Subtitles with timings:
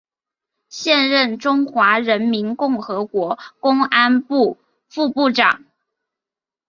[0.67, 4.57] 现任中华人民共和国公安部
[4.89, 5.63] 副部长。